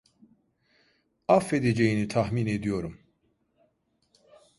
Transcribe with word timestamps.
Affedeceğini 1.27 2.07
tahmin 2.07 2.47
ediyorum. 2.47 2.99